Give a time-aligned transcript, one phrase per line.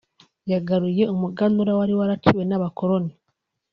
[0.51, 3.13] yagaruye umuganura wari waraciwe n’abakoloni